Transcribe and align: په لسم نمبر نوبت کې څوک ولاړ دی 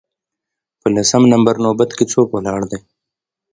په 0.79 0.87
لسم 0.95 1.23
نمبر 1.33 1.55
نوبت 1.65 1.89
کې 1.97 2.05
څوک 2.13 2.27
ولاړ 2.31 2.61
دی 2.71 2.79